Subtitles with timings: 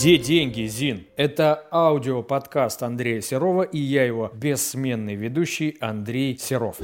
[0.00, 1.04] Где деньги, Зин?
[1.14, 6.78] Это аудиоподкаст Андрея Серова и я его бессменный ведущий Андрей Серов.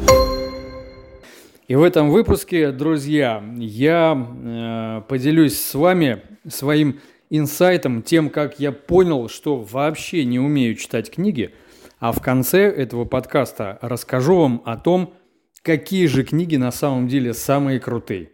[1.66, 7.00] И в этом выпуске, друзья, я э, поделюсь с вами своим
[7.30, 11.54] инсайтом, тем, как я понял, что вообще не умею читать книги,
[11.98, 15.14] а в конце этого подкаста расскажу вам о том,
[15.62, 18.32] какие же книги на самом деле самые крутые.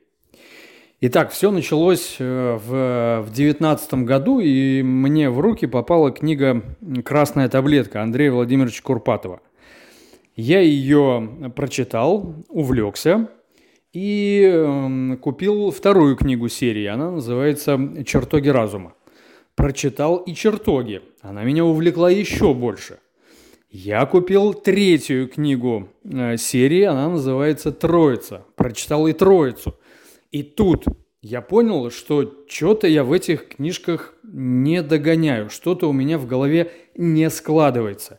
[1.04, 6.62] Итак, все началось э, в 2019 году, и мне в руки попала книга
[7.04, 9.40] «Красная таблетка» Андрея Владимировича Курпатова.
[10.36, 13.28] Я ее прочитал, увлекся
[13.92, 16.86] и эм, купил вторую книгу серии.
[16.86, 18.94] Она называется «Чертоги разума».
[19.56, 21.02] Прочитал и «Чертоги».
[21.20, 23.00] Она меня увлекла еще больше.
[23.72, 28.44] Я купил третью книгу э, серии, она называется «Троица».
[28.54, 29.74] Прочитал и «Троицу».
[30.32, 30.86] И тут
[31.20, 36.72] я понял, что что-то я в этих книжках не догоняю, что-то у меня в голове
[36.96, 38.18] не складывается.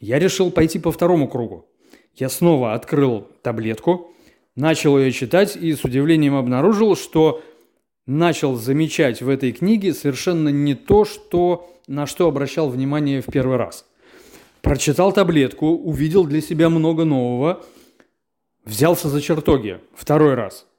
[0.00, 1.66] Я решил пойти по второму кругу.
[2.14, 4.12] Я снова открыл таблетку,
[4.54, 7.42] начал ее читать и с удивлением обнаружил, что
[8.06, 13.56] начал замечать в этой книге совершенно не то, что, на что обращал внимание в первый
[13.56, 13.86] раз.
[14.60, 17.64] Прочитал таблетку, увидел для себя много нового,
[18.64, 20.66] взялся за чертоги второй раз–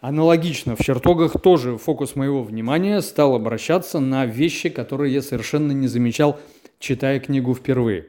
[0.00, 5.88] Аналогично, в чертогах тоже фокус моего внимания стал обращаться на вещи, которые я совершенно не
[5.88, 6.38] замечал,
[6.78, 8.06] читая книгу впервые.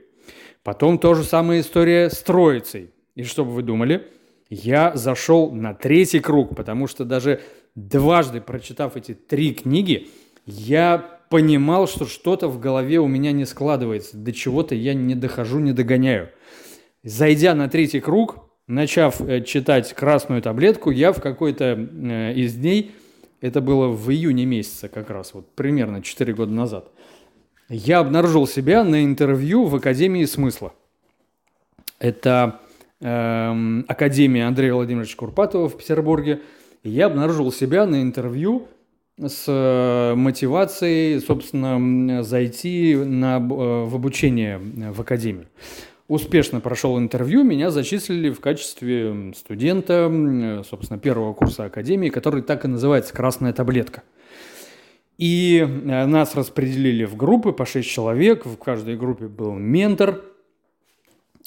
[0.64, 2.92] Потом то же самая история с Троицей.
[3.16, 4.08] И что бы вы думали?
[4.52, 7.42] Я зашел на третий круг, потому что даже
[7.74, 10.10] дважды прочитав эти три книги,
[10.46, 15.58] я понимал, что что-то в голове у меня не складывается, до чего-то я не дохожу,
[15.58, 16.30] не догоняю.
[17.02, 22.92] Зайдя на третий круг, начав э, читать «Красную таблетку», я в какой-то э, из дней,
[23.42, 26.88] это было в июне месяце как раз, вот примерно 4 года назад,
[27.68, 30.74] я обнаружил себя на интервью в Академии смысла.
[32.00, 32.60] Это
[33.02, 36.42] э, Академия Андрея Владимировича Курпатова в Петербурге.
[36.84, 38.68] Я обнаружил себя на интервью
[39.18, 45.48] с э, мотивацией, собственно, зайти на, в обучение в Академию
[46.10, 52.68] успешно прошел интервью, меня зачислили в качестве студента, собственно, первого курса академии, который так и
[52.68, 54.04] называется «Красная таблетка».
[55.20, 60.24] И э, нас распределили в группы по 6 человек, в каждой группе был ментор.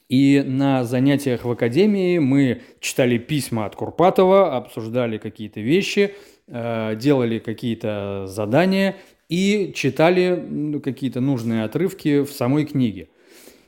[0.08, 6.14] И на занятиях в академии мы читали письма от Курпатова, обсуждали какие-то вещи,
[6.48, 8.96] э, делали какие-то задания
[9.30, 13.08] и читали какие-то нужные отрывки в самой книге.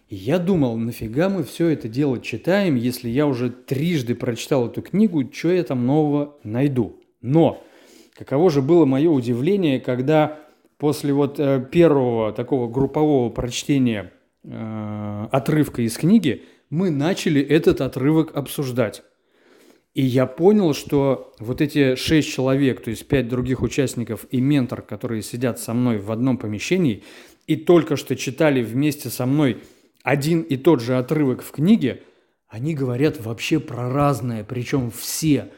[0.08, 4.82] И я думал, нафига мы все это дело читаем, если я уже трижды прочитал эту
[4.82, 7.00] книгу, что я там нового найду.
[7.22, 7.64] Но
[8.14, 10.40] каково же было мое удивление, когда
[10.76, 18.36] после вот э, первого такого группового прочтения э, отрывка из книги мы начали этот отрывок
[18.36, 19.02] обсуждать.
[19.94, 24.82] И я понял, что вот эти шесть человек, то есть пять других участников и ментор,
[24.82, 27.04] которые сидят со мной в одном помещении
[27.46, 29.58] и только что читали вместе со мной
[30.04, 32.02] один и тот же отрывок в книге,
[32.46, 35.50] они говорят вообще про разное, причем все.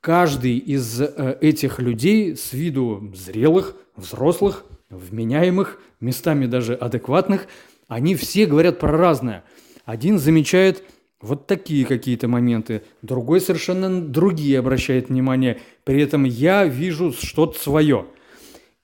[0.00, 7.48] Каждый из э, этих людей с виду зрелых, взрослых, вменяемых, местами даже адекватных,
[7.88, 9.42] они все говорят про разное.
[9.86, 10.84] Один замечает
[11.22, 15.60] вот такие какие-то моменты, другой совершенно другие обращает внимание.
[15.84, 18.06] При этом я вижу что-то свое–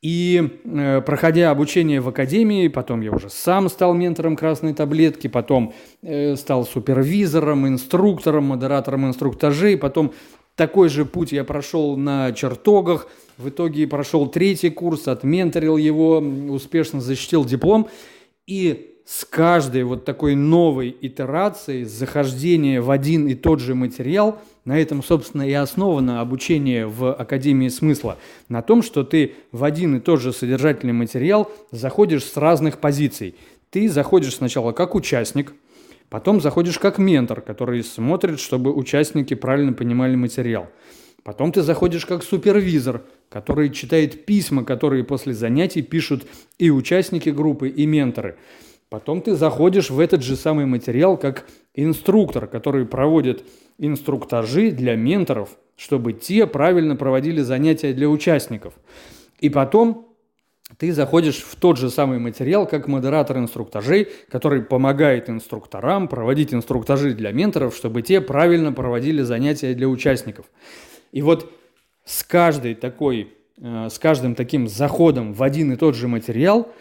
[0.03, 5.75] и э, проходя обучение в академии, потом я уже сам стал ментором красной таблетки, потом
[6.03, 10.15] э, стал супервизором, инструктором, модератором инструктажей, потом
[10.56, 17.03] такой же путь я прошел на чертогах, в итоге прошел третий курс, отменторил его, успешно
[17.03, 17.88] защитил диплом.
[18.47, 24.81] И с каждой вот такой новой итерацией, захождения в один и тот же материал, на
[24.81, 30.00] этом, собственно, и основано обучение в Академии смысла, на том, что ты в один и
[30.00, 33.35] тот же содержательный материал заходишь с разных позиций.
[33.70, 35.55] Ты заходишь сначала как участник,
[36.08, 40.69] потом заходишь как ментор, который смотрит, чтобы участники правильно понимали материал.
[41.23, 46.26] Потом ты заходишь как супервизор, который читает письма, которые после занятий пишут
[46.58, 48.37] и участники группы, и менторы.
[48.90, 53.44] Потом ты заходишь в этот же самый материал как инструктор, который проводит
[53.78, 58.75] инструктажи для менторов, чтобы те правильно проводили занятия для участников.
[59.38, 60.08] И потом
[60.76, 67.14] ты заходишь в тот же самый материал, как модератор инструктажей, который помогает инструкторам проводить инструктажи
[67.14, 70.46] для менторов, чтобы те правильно проводили занятия для участников.
[71.12, 71.52] И вот
[72.04, 76.72] с каждой такой э, с каждым таким заходом в один и тот же материал,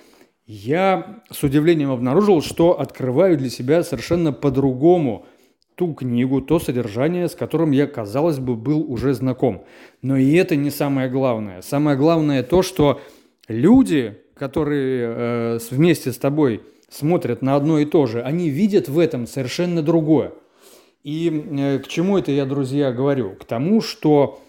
[0.52, 5.28] я с удивлением обнаружил, что открываю для себя совершенно по-другому
[5.76, 9.64] ту книгу, то содержание, с которым я, казалось бы, был уже знаком.
[10.02, 11.62] Но и это не самое главное.
[11.62, 13.00] Самое главное то, что
[13.48, 18.98] люди, которые э, вместе с тобой смотрят на одно и то же, они видят в
[18.98, 20.34] этом совершенно другое.
[21.04, 23.36] И э, к чему это я, друзья, говорю?
[23.36, 24.42] К тому, что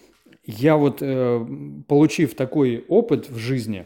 [0.47, 1.47] я вот, э,
[1.87, 3.85] получив такой опыт в жизни,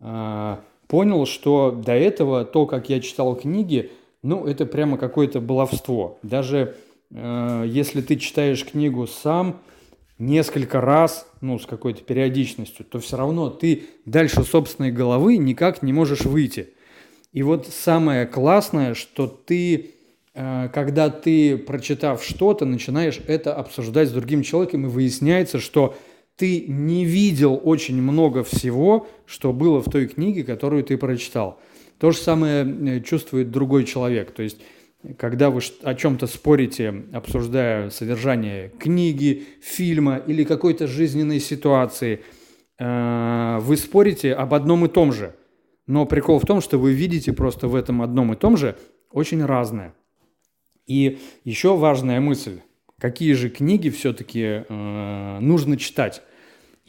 [0.00, 0.56] э,
[0.92, 3.90] понял, что до этого то, как я читал книги,
[4.22, 6.18] ну, это прямо какое-то баловство.
[6.22, 6.76] Даже
[7.10, 9.62] э, если ты читаешь книгу сам
[10.18, 15.94] несколько раз, ну, с какой-то периодичностью, то все равно ты дальше собственной головы никак не
[15.94, 16.74] можешь выйти.
[17.32, 19.92] И вот самое классное, что ты,
[20.34, 25.96] э, когда ты, прочитав что-то, начинаешь это обсуждать с другим человеком, и выясняется, что
[26.42, 31.60] ты не видел очень много всего, что было в той книге, которую ты прочитал.
[31.98, 34.32] То же самое э, чувствует другой человек.
[34.32, 34.60] То есть,
[35.18, 42.24] когда вы о чем-то спорите, обсуждая содержание книги, фильма или какой-то жизненной ситуации,
[42.80, 45.36] э, вы спорите об одном и том же.
[45.86, 48.76] Но прикол в том, что вы видите просто в этом одном и том же
[49.12, 49.94] очень разное.
[50.88, 52.62] И еще важная мысль.
[52.98, 56.20] Какие же книги все-таки э, нужно читать?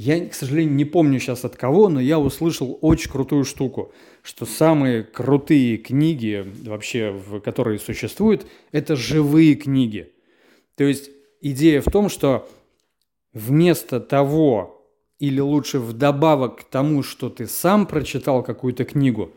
[0.06, 4.46] Я, к сожалению, не помню сейчас от кого, но я услышал очень крутую штуку, что
[4.46, 10.12] самые крутые книги вообще, которые существуют, это живые книги.
[10.76, 11.10] То есть
[11.40, 12.50] идея в том, что
[13.32, 14.86] вместо того,
[15.20, 19.32] или лучше вдобавок к тому, что ты сам прочитал какую-то книгу,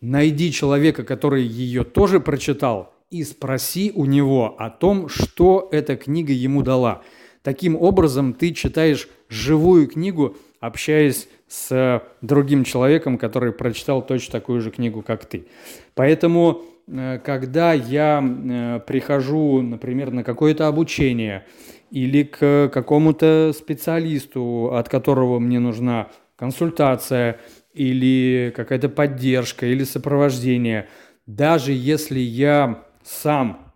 [0.00, 6.32] найди человека, который ее тоже прочитал, и спроси у него о том, что эта книга
[6.32, 7.02] ему дала–
[7.42, 14.70] Таким образом, ты читаешь живую книгу, общаясь с другим человеком, который прочитал точно такую же
[14.70, 15.46] книгу, как ты.
[15.94, 21.44] Поэтому, э, когда я э, прихожу, например, на какое-то обучение
[21.90, 27.40] или к какому-то специалисту, от которого мне нужна консультация
[27.74, 30.88] или какая-то поддержка или сопровождение,
[31.26, 33.72] даже если я сам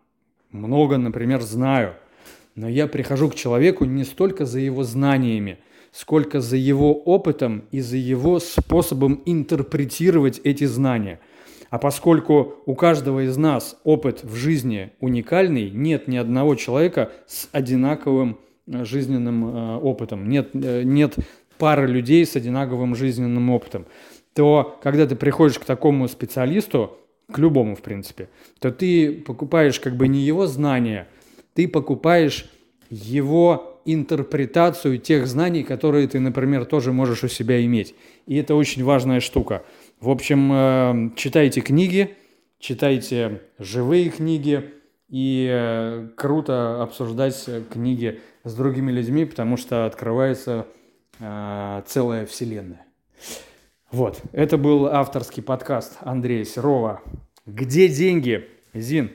[0.53, 1.95] много, например, знаю–
[2.57, 5.59] но я прихожу к человеку не столько за его знаниями,
[5.93, 11.21] сколько за его опытом и за его способом интерпретировать эти знания.
[11.69, 17.49] А поскольку у каждого из нас опыт в жизни уникальный, нет ни одного человека с
[17.53, 21.17] одинаковым э, жизненным э, опытом, нет, э, нет
[21.59, 23.87] пары людей с одинаковым жизненным опытом,
[24.33, 26.99] то когда ты приходишь к такому специалисту,
[27.31, 28.29] к любому в принципе,
[28.61, 31.09] то ты покупаешь как бы не его знания–
[31.57, 32.49] ты покупаешь
[32.91, 37.95] его интерпретацию тех знаний, которые ты, например, тоже можешь у себя иметь.
[38.27, 39.65] И это очень важная штука.
[39.99, 42.15] В общем, э, читайте книги,
[42.59, 44.71] читайте живые книги,
[45.09, 50.67] и э, круто обсуждать книги с другими людьми, потому что открывается
[51.21, 52.85] э, целая вселенная.
[53.91, 57.01] Вот, это был авторский подкаст Андрея Серова.
[57.47, 58.49] Где деньги?
[58.75, 59.13] Зин,